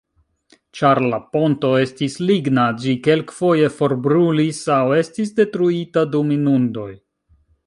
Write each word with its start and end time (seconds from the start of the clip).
Ĉar 0.77 1.01
la 1.11 1.17
ponto 1.35 1.69
estis 1.81 2.15
ligna, 2.31 2.63
ĝi 2.85 2.93
kelkfoje 3.09 3.69
forbrulis 3.77 4.63
aŭ 4.79 4.83
estis 5.05 5.39
detruita 5.43 6.09
dum 6.17 6.35
inundoj. 6.41 6.89